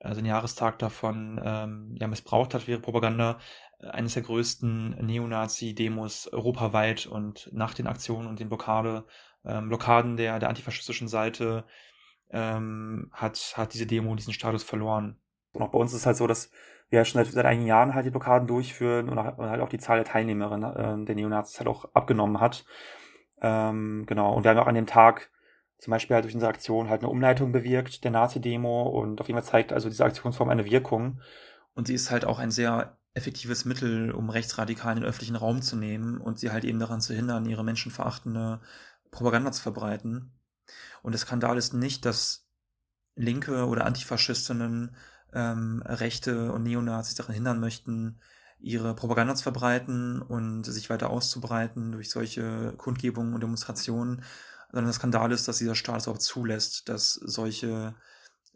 also 0.00 0.20
den 0.20 0.26
Jahrestag 0.26 0.78
davon, 0.78 1.40
ähm, 1.44 1.94
ja, 2.00 2.08
missbraucht 2.08 2.54
hat 2.54 2.62
für 2.62 2.72
ihre 2.72 2.80
Propaganda, 2.80 3.38
äh, 3.78 3.88
eines 3.88 4.14
der 4.14 4.24
größten 4.24 5.06
Neonazi-Demos 5.06 6.32
europaweit 6.32 7.06
und 7.06 7.48
nach 7.52 7.74
den 7.74 7.86
Aktionen 7.86 8.26
und 8.26 8.40
den 8.40 8.48
Blockade, 8.48 9.04
ähm, 9.44 9.68
Blockaden 9.68 10.16
der, 10.16 10.38
der 10.38 10.48
antifaschistischen 10.48 11.06
Seite 11.06 11.64
ähm, 12.30 13.10
hat, 13.12 13.54
hat 13.56 13.74
diese 13.74 13.86
Demo 13.86 14.14
diesen 14.14 14.32
Status 14.32 14.64
verloren. 14.64 15.16
Und 15.52 15.62
auch 15.62 15.70
bei 15.70 15.78
uns 15.78 15.92
ist 15.92 16.00
es 16.00 16.06
halt 16.06 16.16
so, 16.16 16.26
dass 16.26 16.50
wir 16.88 17.04
schon 17.04 17.24
seit, 17.24 17.32
seit 17.32 17.46
einigen 17.46 17.66
Jahren 17.66 17.94
halt 17.94 18.06
die 18.06 18.10
Blockaden 18.10 18.48
durchführen 18.48 19.08
und 19.08 19.18
halt 19.18 19.60
auch 19.60 19.68
die 19.68 19.78
Zahl 19.78 19.96
der 19.98 20.04
Teilnehmerinnen 20.04 21.02
äh, 21.02 21.04
der 21.04 21.14
Neonazis 21.14 21.58
halt 21.58 21.68
auch 21.68 21.86
abgenommen 21.94 22.40
hat. 22.40 22.64
Ähm, 23.40 24.04
genau. 24.06 24.34
Und 24.34 24.44
wir 24.44 24.50
haben 24.50 24.58
auch 24.58 24.66
an 24.66 24.74
dem 24.74 24.86
Tag 24.86 25.30
zum 25.78 25.92
Beispiel 25.92 26.14
halt 26.14 26.24
durch 26.24 26.34
unsere 26.34 26.50
Aktion 26.50 26.90
halt 26.90 27.00
eine 27.00 27.08
Umleitung 27.08 27.52
bewirkt 27.52 28.04
der 28.04 28.10
Nazi-Demo 28.10 28.82
und 28.82 29.20
auf 29.20 29.28
jeden 29.28 29.40
Fall 29.40 29.50
zeigt 29.50 29.72
also 29.72 29.88
diese 29.88 30.04
Aktionsform 30.04 30.50
eine 30.50 30.66
Wirkung. 30.66 31.20
Und 31.74 31.86
sie 31.86 31.94
ist 31.94 32.10
halt 32.10 32.24
auch 32.24 32.38
ein 32.38 32.50
sehr 32.50 32.98
effektives 33.14 33.64
Mittel, 33.64 34.12
um 34.12 34.30
Rechtsradikalen 34.30 34.98
in 34.98 35.02
den 35.02 35.08
öffentlichen 35.08 35.36
Raum 35.36 35.62
zu 35.62 35.76
nehmen 35.76 36.18
und 36.20 36.38
sie 36.38 36.50
halt 36.50 36.64
eben 36.64 36.78
daran 36.78 37.00
zu 37.00 37.14
hindern, 37.14 37.46
ihre 37.46 37.64
menschenverachtende 37.64 38.60
Propaganda 39.10 39.52
zu 39.52 39.62
verbreiten. 39.62 40.32
Und 41.02 41.12
der 41.12 41.18
Skandal 41.18 41.56
ist 41.56 41.72
nicht, 41.72 42.04
dass 42.04 42.46
Linke 43.16 43.66
oder 43.66 43.86
Antifaschistinnen 43.86 44.94
ähm, 45.32 45.82
Rechte 45.84 46.52
und 46.52 46.62
Neonazis 46.62 47.14
daran 47.14 47.34
hindern 47.34 47.58
möchten, 47.58 48.20
ihre 48.62 48.94
Propaganda 48.94 49.34
zu 49.34 49.42
verbreiten 49.42 50.22
und 50.22 50.64
sich 50.64 50.90
weiter 50.90 51.10
auszubreiten 51.10 51.92
durch 51.92 52.10
solche 52.10 52.74
Kundgebungen 52.76 53.34
und 53.34 53.42
Demonstrationen, 53.42 54.22
sondern 54.70 54.86
der 54.86 54.94
Skandal 54.94 55.32
ist, 55.32 55.48
dass 55.48 55.58
dieser 55.58 55.74
Staat 55.74 56.00
es 56.02 56.08
auch 56.08 56.18
zulässt, 56.18 56.88
dass 56.88 57.14
solche, 57.14 57.94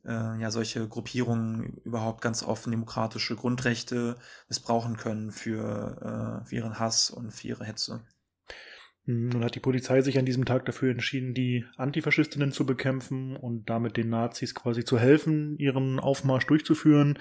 äh, 0.04 0.40
ja, 0.40 0.50
solche 0.50 0.88
Gruppierungen 0.88 1.78
überhaupt 1.84 2.20
ganz 2.20 2.42
offen 2.42 2.70
demokratische 2.70 3.36
Grundrechte 3.36 4.16
missbrauchen 4.48 4.96
können 4.96 5.32
für, 5.32 6.42
äh, 6.44 6.46
für 6.46 6.56
ihren 6.56 6.78
Hass 6.78 7.10
und 7.10 7.32
für 7.32 7.48
ihre 7.48 7.64
Hetze. 7.64 8.02
Nun 9.06 9.44
hat 9.44 9.54
die 9.54 9.60
Polizei 9.60 10.00
sich 10.00 10.18
an 10.18 10.24
diesem 10.24 10.46
Tag 10.46 10.64
dafür 10.64 10.90
entschieden, 10.90 11.34
die 11.34 11.66
Antifaschistinnen 11.76 12.52
zu 12.52 12.64
bekämpfen 12.64 13.36
und 13.36 13.68
damit 13.68 13.98
den 13.98 14.08
Nazis 14.08 14.54
quasi 14.54 14.82
zu 14.82 14.98
helfen, 14.98 15.58
ihren 15.58 16.00
Aufmarsch 16.00 16.46
durchzuführen. 16.46 17.18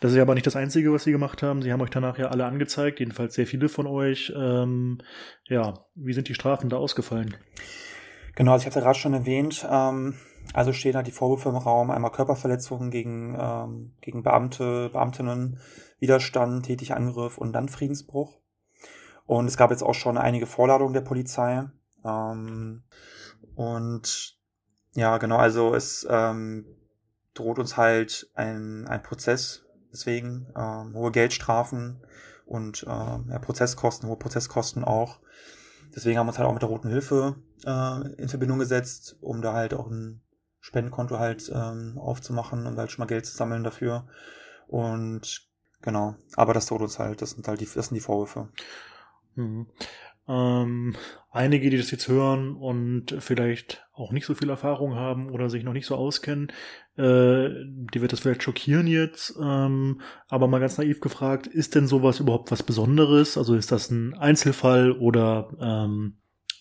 Das 0.00 0.12
ist 0.12 0.18
aber 0.18 0.32
nicht 0.32 0.46
das 0.46 0.56
Einzige, 0.56 0.94
was 0.94 1.04
sie 1.04 1.12
gemacht 1.12 1.42
haben. 1.42 1.60
Sie 1.60 1.72
haben 1.72 1.82
euch 1.82 1.90
danach 1.90 2.16
ja 2.16 2.28
alle 2.28 2.46
angezeigt, 2.46 3.00
jedenfalls 3.00 3.34
sehr 3.34 3.46
viele 3.46 3.68
von 3.68 3.86
euch. 3.86 4.32
Ähm, 4.34 4.98
ja, 5.44 5.74
wie 5.94 6.14
sind 6.14 6.28
die 6.28 6.34
Strafen 6.34 6.70
da 6.70 6.78
ausgefallen? 6.78 7.36
Genau, 8.34 8.52
also 8.52 8.62
ich 8.62 8.66
hatte 8.66 8.80
gerade 8.80 8.98
schon 8.98 9.12
erwähnt, 9.12 9.66
ähm, 9.70 10.14
also 10.54 10.72
stehen 10.72 10.92
da 10.92 11.02
die 11.02 11.10
Vorwürfe 11.10 11.50
im 11.50 11.56
Raum, 11.56 11.90
einmal 11.90 12.12
Körperverletzungen 12.12 12.90
gegen, 12.90 13.36
ähm, 13.38 13.92
gegen 14.00 14.22
Beamte, 14.22 14.88
Beamtinnen, 14.90 15.58
Widerstand, 15.98 16.64
tätiger 16.64 16.96
Angriff 16.96 17.36
und 17.36 17.52
dann 17.52 17.68
Friedensbruch. 17.68 18.38
Und 19.26 19.46
es 19.46 19.56
gab 19.56 19.70
jetzt 19.70 19.82
auch 19.82 19.94
schon 19.94 20.18
einige 20.18 20.46
Vorladungen 20.46 20.94
der 20.94 21.00
Polizei. 21.00 21.64
Ähm, 22.04 22.84
und 23.54 24.36
ja, 24.94 25.18
genau, 25.18 25.36
also 25.36 25.74
es 25.74 26.06
ähm, 26.08 26.64
droht 27.34 27.58
uns 27.58 27.76
halt 27.76 28.30
ein, 28.34 28.86
ein 28.86 29.02
Prozess, 29.02 29.64
deswegen 29.92 30.46
ähm, 30.56 30.94
hohe 30.94 31.10
Geldstrafen 31.10 32.02
und 32.46 32.84
ähm, 32.88 33.26
ja, 33.28 33.38
Prozesskosten, 33.38 34.08
hohe 34.08 34.16
Prozesskosten 34.16 34.84
auch. 34.84 35.20
Deswegen 35.94 36.18
haben 36.18 36.26
wir 36.26 36.30
uns 36.30 36.38
halt 36.38 36.48
auch 36.48 36.52
mit 36.52 36.62
der 36.62 36.68
Roten 36.68 36.88
Hilfe 36.88 37.36
äh, 37.64 38.12
in 38.20 38.28
Verbindung 38.28 38.58
gesetzt, 38.58 39.16
um 39.20 39.42
da 39.42 39.52
halt 39.52 39.74
auch 39.74 39.88
ein 39.88 40.22
Spendenkonto 40.60 41.18
halt 41.18 41.50
ähm, 41.54 41.98
aufzumachen 41.98 42.66
und 42.66 42.76
halt 42.76 42.90
schon 42.90 43.02
mal 43.02 43.06
Geld 43.06 43.26
zu 43.26 43.36
sammeln 43.36 43.64
dafür. 43.64 44.06
Und 44.66 45.48
genau, 45.82 46.16
aber 46.34 46.54
das 46.54 46.66
droht 46.66 46.82
uns 46.82 46.98
halt, 46.98 47.22
das 47.22 47.30
sind 47.30 47.46
halt 47.46 47.60
die, 47.60 47.68
das 47.72 47.86
sind 47.86 47.94
die 47.94 48.00
Vorwürfe. 48.00 48.48
Mhm. 49.36 49.66
Ähm, 50.28 50.96
einige, 51.30 51.70
die 51.70 51.76
das 51.76 51.92
jetzt 51.92 52.08
hören 52.08 52.56
und 52.56 53.14
vielleicht 53.20 53.86
auch 53.94 54.10
nicht 54.10 54.26
so 54.26 54.34
viel 54.34 54.50
Erfahrung 54.50 54.96
haben 54.96 55.30
oder 55.30 55.48
sich 55.48 55.62
noch 55.62 55.72
nicht 55.72 55.86
so 55.86 55.94
auskennen, 55.94 56.48
äh, 56.96 57.48
die 57.94 58.00
wird 58.00 58.12
das 58.12 58.20
vielleicht 58.20 58.42
schockieren 58.42 58.88
jetzt. 58.88 59.36
Ähm, 59.40 60.00
aber 60.26 60.48
mal 60.48 60.58
ganz 60.58 60.78
naiv 60.78 61.00
gefragt, 61.00 61.46
ist 61.46 61.76
denn 61.76 61.86
sowas 61.86 62.18
überhaupt 62.18 62.50
was 62.50 62.64
Besonderes? 62.64 63.38
Also 63.38 63.54
ist 63.54 63.70
das 63.70 63.90
ein 63.90 64.14
Einzelfall 64.14 64.90
oder 64.90 65.50
ähm, 65.60 66.16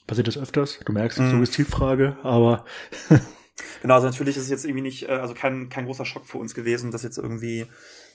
passiert 0.05 0.27
das 0.27 0.38
öfters? 0.38 0.79
Du 0.86 0.94
merkst, 0.94 1.20
mm. 1.20 1.32
Suggestivfrage, 1.32 2.17
aber 2.22 2.65
Genau, 3.82 3.96
also 3.96 4.08
natürlich 4.08 4.36
ist 4.38 4.44
es 4.44 4.50
jetzt 4.50 4.65
irgendwie 4.65 4.82
nicht, 4.82 5.10
äh, 5.10 5.13
also 5.13 5.34
kein, 5.34 5.70
kein 5.70 5.86
großer 5.86 6.05
Schock 6.05 6.25
für 6.25 6.38
uns 6.38 6.53
gewesen, 6.53 6.91
dass 6.91 7.03
jetzt 7.03 7.17
irgendwie 7.17 7.62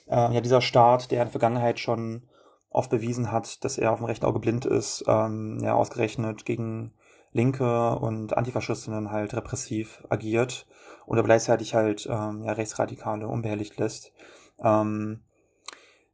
äh, 0.07 0.33
ja 0.33 0.41
dieser 0.41 0.61
Staat, 0.61 1.11
der 1.11 1.21
in 1.21 1.25
der 1.25 1.31
Vergangenheit 1.31 1.79
schon 1.79 2.23
oft 2.71 2.89
bewiesen 2.89 3.31
hat, 3.31 3.63
dass 3.63 3.77
er 3.77 3.91
auf 3.91 3.99
dem 3.99 4.05
rechten 4.05 4.25
Auge 4.25 4.39
blind 4.39 4.65
ist, 4.65 5.03
ähm, 5.07 5.59
ja, 5.61 5.73
ausgerechnet 5.73 6.45
gegen 6.45 6.93
Linke 7.33 7.95
und 7.97 8.35
Antifaschistinnen 8.35 9.11
halt 9.11 9.33
repressiv 9.33 10.03
agiert 10.09 10.67
und 11.05 11.17
aber 11.17 11.27
gleichzeitig 11.27 11.75
halt 11.75 12.07
ähm, 12.09 12.43
ja, 12.43 12.53
Rechtsradikale 12.53 13.27
unbehelligt 13.27 13.77
lässt. 13.77 14.11
Ähm, 14.63 15.21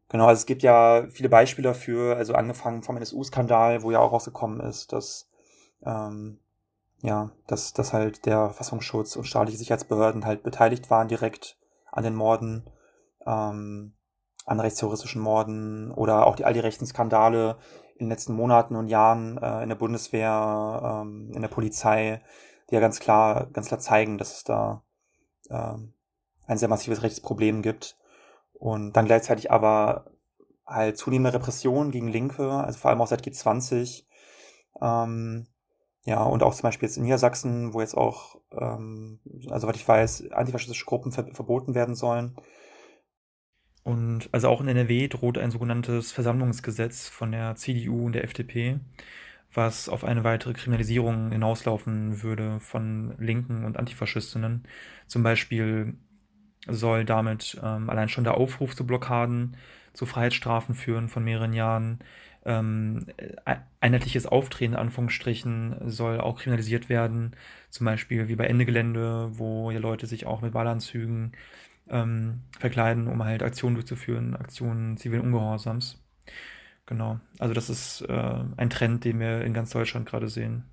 genau, 0.10 0.26
also 0.28 0.40
es 0.40 0.46
gibt 0.46 0.64
ja 0.64 1.06
viele 1.10 1.30
Beispiele 1.30 1.70
dafür, 1.70 2.18
also 2.18 2.34
angefangen 2.34 2.84
vom 2.84 2.98
NSU-Skandal, 2.98 3.84
wo 3.84 3.92
ja 3.92 4.00
auch 4.00 4.12
rausgekommen 4.12 4.60
ist, 4.60 4.94
dass 4.94 5.30
ähm, 5.86 6.40
ja, 7.02 7.32
dass, 7.46 7.74
dass 7.74 7.94
halt 7.94 8.26
der 8.26 8.46
Verfassungsschutz 8.46 9.16
und 9.16 9.26
staatliche 9.26 9.60
Sicherheitsbehörden 9.60 10.26
halt 10.26 10.44
beteiligt 10.44 10.90
waren 10.90 11.08
direkt 11.08 11.58
an 11.92 12.04
den 12.04 12.16
Morden. 12.16 12.64
Ähm, 13.26 13.94
an 14.48 14.60
rechtsterroristischen 14.62 15.22
Morden 15.22 15.92
oder 15.92 16.26
auch 16.26 16.38
die, 16.38 16.46
all 16.46 16.54
die 16.54 16.62
rechten 16.62 16.86
Skandale 16.86 17.58
in 17.98 18.06
den 18.06 18.10
letzten 18.10 18.34
Monaten 18.34 18.76
und 18.76 18.88
Jahren 18.88 19.38
äh, 19.38 19.62
in 19.62 19.70
der 19.70 19.76
Bundeswehr, 19.76 21.02
ähm, 21.04 21.32
in 21.34 21.42
der 21.42 21.50
Polizei, 21.50 22.22
die 22.70 22.76
ja 22.76 22.82
ganz 22.82 23.00
klar, 23.00 23.48
ganz 23.48 23.68
klar 23.68 23.80
zeigen, 23.80 24.18
dass 24.18 24.38
es 24.38 24.44
da 24.46 24.84
ähm, 25.50 25.94
ein 26.46 26.58
sehr 26.58 26.70
massives 26.70 27.04
Rechtsproblem 27.04 27.62
gibt. 27.62 27.98
Und 28.54 28.94
dann 28.94 29.06
gleichzeitig 29.06 29.52
aber 29.52 30.06
halt 30.66 30.98
zunehmende 30.98 31.38
Repression 31.38 31.92
gegen 31.92 32.08
Linke, 32.08 32.50
also 32.50 32.80
vor 32.80 32.90
allem 32.90 33.02
auch 33.02 33.08
seit 33.08 33.26
G20. 33.26 34.06
Ähm, 34.82 35.48
ja, 36.06 36.24
und 36.24 36.42
auch 36.42 36.56
zum 36.56 36.64
Beispiel 36.64 36.88
jetzt 36.88 36.98
in 36.98 37.04
Niedersachsen, 37.04 37.74
wo 37.74 37.82
jetzt 37.82 37.98
auch, 37.98 38.38
ähm, 38.52 39.20
also 39.50 39.68
was 39.68 39.76
ich 39.76 39.88
weiß, 39.88 40.32
antifaschistische 40.32 40.86
Gruppen 40.86 41.12
ver 41.12 41.28
verboten 41.34 41.76
werden 41.76 41.96
sollen. 41.96 42.38
Und 43.88 44.28
also 44.34 44.50
auch 44.50 44.60
in 44.60 44.68
NRW 44.68 45.08
droht 45.08 45.38
ein 45.38 45.50
sogenanntes 45.50 46.12
Versammlungsgesetz 46.12 47.08
von 47.08 47.32
der 47.32 47.56
CDU 47.56 48.08
und 48.08 48.12
der 48.16 48.26
FDP, 48.26 48.82
was 49.54 49.88
auf 49.88 50.04
eine 50.04 50.26
weitere 50.26 50.52
Kriminalisierung 50.52 51.32
hinauslaufen 51.32 52.22
würde 52.22 52.60
von 52.60 53.16
Linken 53.18 53.64
und 53.64 53.78
Antifaschistinnen. 53.78 54.66
Zum 55.06 55.24
Beispiel 55.24 55.94
soll 56.68 57.06
damit 57.06 57.58
ähm, 57.64 57.90
allein 57.90 58.10
schon 58.10 58.26
der 58.26 58.36
Aufruf 58.36 58.76
zu 58.76 58.86
Blockaden 58.86 59.56
zu 59.94 60.06
Freiheitsstrafen 60.06 60.76
führen 60.76 61.08
von 61.08 61.24
mehreren 61.24 61.54
Jahren. 61.54 62.00
Ähm, 62.44 63.06
einheitliches 63.80 64.26
Auftreten, 64.26 64.74
in 64.74 64.80
Anführungsstrichen, 64.80 65.78
soll 65.90 66.20
auch 66.20 66.40
kriminalisiert 66.40 66.90
werden. 66.90 67.38
Zum 67.70 67.86
Beispiel 67.86 68.28
wie 68.28 68.36
bei 68.36 68.48
Ende 68.48 68.66
Gelände, 68.66 69.30
wo 69.32 69.72
ja 69.72 69.80
Leute 69.80 70.08
sich 70.08 70.26
auch 70.26 70.42
mit 70.42 70.52
Ballanzügen 70.52 71.32
ähm, 71.90 72.42
verkleiden, 72.60 73.08
um 73.08 73.24
halt 73.24 73.44
Aktionen 73.44 73.76
durchzuführen, 73.76 74.36
Aktionen 74.36 74.98
zivilen 74.98 75.24
Ungehorsams. 75.24 76.04
Genau. 76.86 77.20
Also 77.40 77.54
das 77.54 77.70
ist 77.70 78.02
äh, 78.02 78.44
ein 78.58 78.70
Trend, 78.70 79.04
den 79.04 79.20
wir 79.20 79.42
in 79.42 79.54
ganz 79.54 79.72
Deutschland 79.72 80.08
gerade 80.08 80.30
sehen. 80.30 80.64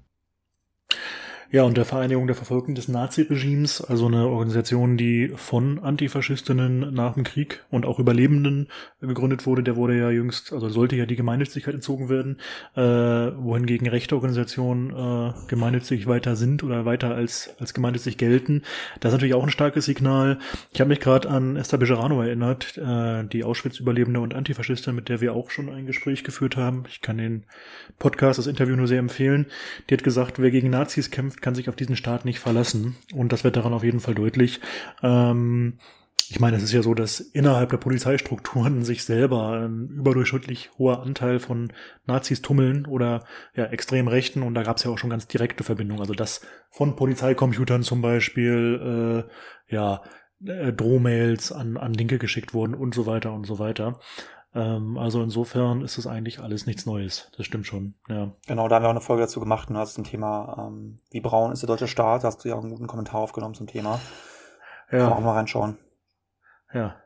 Ja, 1.54 1.62
und 1.62 1.76
der 1.76 1.84
Vereinigung 1.84 2.26
der 2.26 2.34
Verfolgten 2.34 2.75
des 2.75 2.88
Nazi-Regimes, 2.88 3.80
also 3.80 4.06
eine 4.08 4.26
Organisation, 4.26 4.96
die 4.96 5.28
von 5.37 5.78
Antifaschistinnen 5.78 6.92
nach 6.92 7.14
dem 7.14 7.23
Krieg 7.23 7.62
und 7.70 7.87
auch 7.87 8.00
Überlebenden 8.00 8.66
gegründet 9.00 9.46
wurde, 9.46 9.62
der 9.62 9.76
wurde 9.76 9.96
ja 9.96 10.11
jüngst, 10.11 10.52
also 10.52 10.68
sollte 10.68 10.96
ja 10.96 11.06
die 11.06 11.14
Gemeinnützigkeit 11.14 11.73
entzogen 11.73 12.08
werden, 12.08 12.40
äh, 12.75 12.80
wohingegen 12.80 13.87
rechte 13.87 14.16
Organisationen 14.16 14.90
äh, 14.90 15.32
gemeinnützig 15.46 16.08
weiter 16.08 16.34
sind 16.34 16.64
oder 16.64 16.87
weiter 16.87 17.14
als, 17.14 17.54
als 17.61 17.73
gemeinnützig 17.73 18.18
gelten. 18.18 18.62
Das 18.99 19.11
ist 19.11 19.18
natürlich 19.18 19.34
auch 19.34 19.44
ein 19.44 19.50
starkes 19.50 19.84
Signal. 19.84 20.40
Ich 20.73 20.80
habe 20.80 20.88
mich 20.88 20.99
gerade 20.99 21.30
an 21.30 21.54
Esther 21.54 21.78
Bejarano 21.78 22.20
erinnert, 22.20 22.76
äh, 22.78 23.23
die 23.28 23.44
Auschwitz-Überlebende 23.44 24.18
und 24.18 24.34
Antifaschistin, 24.34 24.96
mit 24.96 25.08
der 25.08 25.20
wir 25.20 25.34
auch 25.34 25.50
schon 25.50 25.68
ein 25.68 25.87
Gespräch 25.87 26.25
geführt 26.25 26.56
haben. 26.56 26.82
Ich 26.88 27.00
kann 27.00 27.18
den 27.18 27.44
Podcast, 28.00 28.40
das 28.40 28.49
Interview 28.49 28.75
nur 28.75 28.88
sehr 28.88 28.99
empfehlen. 28.99 29.46
Die 29.88 29.94
hat 29.94 30.02
gesagt, 30.02 30.40
wer 30.40 30.50
gegen 30.50 30.70
Nazis 30.70 31.12
kämpft, 31.12 31.43
kann 31.44 31.54
sich 31.54 31.68
auf 31.68 31.76
diesen 31.76 31.94
Staat 31.94 32.24
nicht 32.24 32.40
verlassen. 32.40 32.96
Und 33.12 33.30
das 33.30 33.44
wird 33.44 33.56
daran 33.56 33.74
auf 33.74 33.84
jeden 33.84 34.00
Fall 34.00 34.14
deutlich. 34.14 34.60
Ähm, 35.02 35.78
ich 36.30 36.40
meine, 36.40 36.56
es 36.56 36.62
ist 36.62 36.72
ja 36.72 36.82
so, 36.82 36.94
dass 36.94 37.20
innerhalb 37.20 37.68
der 37.68 37.76
Polizeistrukturen 37.76 38.82
sich 38.82 39.04
selber 39.04 39.60
ein 39.60 39.88
überdurchschnittlich 39.90 40.70
hoher 40.78 41.02
Anteil 41.02 41.38
von 41.38 41.70
Nazis 42.06 42.40
tummeln 42.40 42.86
oder 42.86 43.24
ja, 43.54 43.66
extrem 43.66 44.08
Rechten 44.08 44.42
und 44.42 44.54
da 44.54 44.62
gab 44.62 44.78
es 44.78 44.84
ja 44.84 44.90
auch 44.90 44.96
schon 44.96 45.10
ganz 45.10 45.28
direkte 45.28 45.64
Verbindungen. 45.64 46.00
Also 46.00 46.14
dass 46.14 46.40
von 46.70 46.96
Polizeicomputern 46.96 47.82
zum 47.82 48.00
Beispiel 48.00 49.26
äh, 49.68 49.74
ja 49.74 50.02
äh, 50.46 50.72
Drohmails 50.72 51.52
an, 51.52 51.76
an 51.76 51.92
Linke 51.92 52.18
geschickt 52.18 52.54
wurden 52.54 52.74
und 52.74 52.94
so 52.94 53.04
weiter 53.04 53.34
und 53.34 53.44
so 53.44 53.58
weiter. 53.58 54.00
Ähm, 54.54 54.96
also 54.99 55.23
insofern 55.23 55.82
ist 55.82 55.99
es 55.99 56.06
eigentlich 56.06 56.38
alles 56.38 56.66
nichts 56.66 56.87
Neues. 56.87 57.30
Das 57.37 57.44
stimmt 57.44 57.66
schon. 57.66 57.94
Ja. 58.08 58.30
Genau, 58.46 58.68
da 58.68 58.76
haben 58.76 58.84
wir 58.84 58.88
auch 58.88 58.92
eine 58.92 59.00
Folge 59.00 59.23
dazu 59.23 59.40
gemacht, 59.40 59.70
ne, 59.70 59.84
zum 59.84 60.04
Thema, 60.04 60.68
ähm, 60.68 60.99
wie 61.11 61.20
braun 61.20 61.52
ist 61.52 61.62
der 61.62 61.66
deutsche 61.66 61.88
Staat. 61.88 62.23
Da 62.23 62.28
hast 62.28 62.44
du 62.44 62.49
ja 62.49 62.54
auch 62.54 62.62
einen 62.62 62.70
guten 62.70 62.87
Kommentar 62.87 63.20
aufgenommen 63.20 63.54
zum 63.54 63.66
Thema. 63.66 64.00
Ja. 64.90 64.99
Kann 64.99 65.08
man 65.11 65.18
auch 65.18 65.23
mal 65.23 65.34
reinschauen. 65.34 65.78
Ja. 66.73 66.96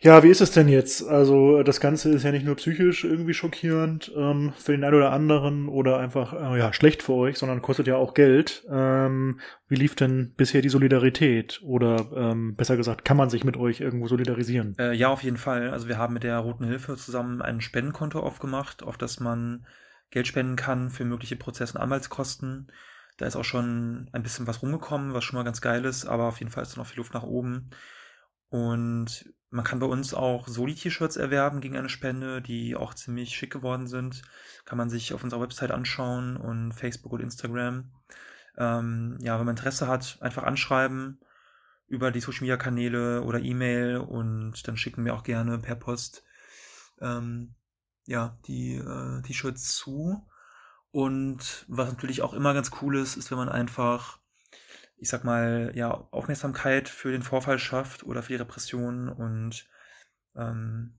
Ja, 0.00 0.22
wie 0.22 0.28
ist 0.28 0.40
es 0.40 0.50
denn 0.50 0.68
jetzt? 0.68 1.06
Also 1.06 1.62
das 1.62 1.80
Ganze 1.80 2.10
ist 2.10 2.22
ja 2.22 2.32
nicht 2.32 2.44
nur 2.44 2.56
psychisch 2.56 3.04
irgendwie 3.04 3.34
schockierend 3.34 4.12
ähm, 4.16 4.52
für 4.56 4.72
den 4.72 4.84
einen 4.84 4.94
oder 4.94 5.12
anderen 5.12 5.68
oder 5.68 5.98
einfach 5.98 6.32
äh, 6.32 6.58
ja 6.58 6.72
schlecht 6.72 7.02
für 7.02 7.14
euch, 7.14 7.38
sondern 7.38 7.62
kostet 7.62 7.86
ja 7.86 7.96
auch 7.96 8.14
Geld. 8.14 8.64
Ähm, 8.70 9.40
wie 9.68 9.76
lief 9.76 9.94
denn 9.94 10.34
bisher 10.36 10.62
die 10.62 10.68
Solidarität? 10.68 11.60
Oder 11.62 12.10
ähm, 12.14 12.56
besser 12.56 12.76
gesagt, 12.76 13.04
kann 13.04 13.16
man 13.16 13.30
sich 13.30 13.44
mit 13.44 13.56
euch 13.56 13.80
irgendwo 13.80 14.06
solidarisieren? 14.08 14.76
Äh, 14.78 14.92
ja, 14.92 15.08
auf 15.08 15.22
jeden 15.22 15.38
Fall. 15.38 15.70
Also 15.70 15.88
wir 15.88 15.98
haben 15.98 16.14
mit 16.14 16.24
der 16.24 16.38
Roten 16.38 16.64
Hilfe 16.64 16.96
zusammen 16.96 17.42
ein 17.42 17.60
Spendenkonto 17.60 18.20
aufgemacht, 18.20 18.82
auf 18.82 18.98
das 18.98 19.20
man 19.20 19.66
Geld 20.10 20.26
spenden 20.26 20.56
kann 20.56 20.90
für 20.90 21.04
mögliche 21.04 21.36
Prozess- 21.36 21.72
und 21.72 21.80
Anwaltskosten. 21.80 22.70
Da 23.16 23.26
ist 23.26 23.36
auch 23.36 23.44
schon 23.44 24.08
ein 24.12 24.22
bisschen 24.22 24.46
was 24.46 24.62
rumgekommen, 24.62 25.14
was 25.14 25.24
schon 25.24 25.36
mal 25.36 25.44
ganz 25.44 25.60
geil 25.60 25.84
ist, 25.84 26.04
aber 26.04 26.24
auf 26.24 26.38
jeden 26.38 26.50
Fall 26.50 26.62
ist 26.62 26.76
noch 26.76 26.86
viel 26.86 26.98
Luft 26.98 27.14
nach 27.14 27.22
oben. 27.22 27.70
Und 28.50 29.24
man 29.50 29.64
kann 29.64 29.78
bei 29.78 29.86
uns 29.86 30.12
auch 30.12 30.48
Soli-T-Shirts 30.48 31.16
erwerben 31.16 31.60
gegen 31.60 31.76
eine 31.76 31.88
Spende, 31.88 32.42
die 32.42 32.76
auch 32.76 32.94
ziemlich 32.94 33.36
schick 33.36 33.52
geworden 33.52 33.86
sind. 33.86 34.22
Kann 34.64 34.78
man 34.78 34.90
sich 34.90 35.14
auf 35.14 35.22
unserer 35.22 35.40
Website 35.40 35.70
anschauen 35.70 36.36
und 36.36 36.72
Facebook 36.72 37.12
und 37.12 37.20
Instagram. 37.20 37.92
Ähm, 38.58 39.18
ja, 39.20 39.38
wenn 39.38 39.46
man 39.46 39.56
Interesse 39.56 39.86
hat, 39.86 40.18
einfach 40.20 40.42
anschreiben 40.42 41.20
über 41.86 42.10
die 42.10 42.20
Social 42.20 42.40
Media 42.40 42.56
Kanäle 42.56 43.22
oder 43.22 43.40
E-Mail 43.40 43.98
und 43.98 44.66
dann 44.66 44.76
schicken 44.76 45.04
wir 45.04 45.14
auch 45.14 45.22
gerne 45.22 45.58
per 45.58 45.76
Post 45.76 46.24
ähm, 47.00 47.54
ja, 48.06 48.38
die 48.46 48.74
äh, 48.74 49.22
T-Shirts 49.22 49.76
zu. 49.76 50.26
Und 50.90 51.66
was 51.68 51.88
natürlich 51.88 52.22
auch 52.22 52.32
immer 52.32 52.54
ganz 52.54 52.70
cool 52.80 52.96
ist, 52.96 53.16
ist, 53.16 53.30
wenn 53.30 53.38
man 53.38 53.48
einfach 53.48 54.18
ich 54.96 55.08
sag 55.08 55.24
mal, 55.24 55.72
ja, 55.74 55.90
Aufmerksamkeit 56.10 56.88
für 56.88 57.12
den 57.12 57.22
Vorfall 57.22 57.58
schafft 57.58 58.04
oder 58.04 58.22
für 58.22 58.32
die 58.32 58.38
Repression 58.38 59.08
und 59.08 59.68
ähm, 60.34 60.98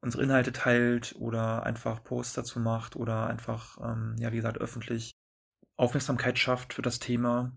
unsere 0.00 0.22
Inhalte 0.22 0.52
teilt 0.52 1.14
oder 1.18 1.64
einfach 1.64 2.04
Posts 2.04 2.34
dazu 2.34 2.60
macht 2.60 2.96
oder 2.96 3.26
einfach, 3.26 3.78
ähm, 3.82 4.16
ja, 4.18 4.32
wie 4.32 4.36
gesagt, 4.36 4.58
öffentlich 4.58 5.16
Aufmerksamkeit 5.76 6.38
schafft 6.38 6.74
für 6.74 6.82
das 6.82 6.98
Thema 6.98 7.52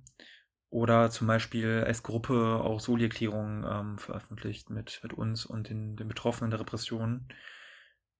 oder 0.69 1.09
zum 1.09 1.27
Beispiel 1.27 1.83
als 1.85 2.03
Gruppe 2.03 2.59
auch 2.61 2.79
Soli-Erklärungen 2.79 3.65
ähm, 3.69 3.97
veröffentlicht 3.97 4.69
mit, 4.69 4.99
mit 5.03 5.13
uns 5.13 5.45
und 5.45 5.69
den, 5.69 5.95
den 5.95 6.07
Betroffenen 6.07 6.51
der 6.51 6.59
Repression. 6.59 7.27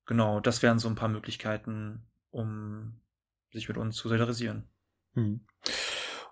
Genau, 0.06 0.40
das 0.40 0.62
wären 0.62 0.80
so 0.80 0.88
ein 0.88 0.96
paar 0.96 1.10
Möglichkeiten, 1.10 2.08
um 2.30 3.02
sich 3.52 3.68
mit 3.68 3.78
uns 3.78 3.98
zu 3.98 4.08
solidarisieren. 4.08 4.70
Hm. 5.14 5.46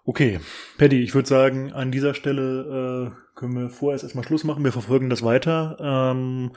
Okay, 0.07 0.39
Paddy, 0.77 1.01
ich 1.01 1.15
würde 1.15 1.27
sagen, 1.27 1.73
an 1.73 1.91
dieser 1.91 2.13
Stelle 2.13 3.11
äh, 3.11 3.35
können 3.35 3.55
wir 3.55 3.69
vorerst 3.71 4.03
erstmal 4.03 4.23
Schluss 4.23 4.43
machen. 4.43 4.63
Wir 4.63 4.71
verfolgen 4.71 5.09
das 5.09 5.23
weiter. 5.23 5.77
Ähm, 5.79 6.51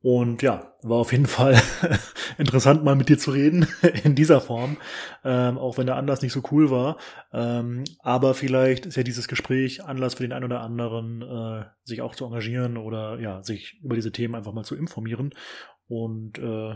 und 0.00 0.40
ja, 0.40 0.72
war 0.80 0.96
auf 0.96 1.12
jeden 1.12 1.26
Fall 1.26 1.60
interessant, 2.38 2.82
mal 2.82 2.96
mit 2.96 3.10
dir 3.10 3.18
zu 3.18 3.30
reden 3.30 3.66
in 4.04 4.14
dieser 4.14 4.40
Form, 4.40 4.78
ähm, 5.22 5.58
auch 5.58 5.76
wenn 5.76 5.84
der 5.84 5.96
Anlass 5.96 6.22
nicht 6.22 6.32
so 6.32 6.42
cool 6.50 6.70
war. 6.70 6.96
Ähm, 7.30 7.84
aber 7.98 8.32
vielleicht 8.32 8.86
ist 8.86 8.96
ja 8.96 9.02
dieses 9.02 9.28
Gespräch 9.28 9.84
Anlass 9.84 10.14
für 10.14 10.22
den 10.22 10.32
einen 10.32 10.46
oder 10.46 10.62
anderen, 10.62 11.20
äh, 11.20 11.66
sich 11.84 12.00
auch 12.00 12.14
zu 12.14 12.24
engagieren 12.24 12.78
oder 12.78 13.20
ja, 13.20 13.42
sich 13.42 13.78
über 13.82 13.96
diese 13.96 14.12
Themen 14.12 14.34
einfach 14.34 14.54
mal 14.54 14.64
zu 14.64 14.76
informieren. 14.76 15.34
Und 15.88 16.38
äh, 16.38 16.74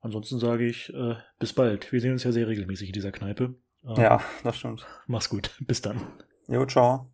ansonsten 0.00 0.38
sage 0.38 0.64
ich, 0.64 0.90
äh, 0.94 1.16
bis 1.38 1.52
bald. 1.52 1.92
Wir 1.92 2.00
sehen 2.00 2.12
uns 2.12 2.24
ja 2.24 2.32
sehr 2.32 2.48
regelmäßig 2.48 2.88
in 2.88 2.94
dieser 2.94 3.12
Kneipe. 3.12 3.54
Ja, 3.82 4.20
das 4.42 4.56
stimmt. 4.56 4.86
Mach's 5.06 5.28
gut. 5.28 5.56
Bis 5.60 5.80
dann. 5.80 6.00
Jo, 6.48 6.64
ciao. 6.66 7.08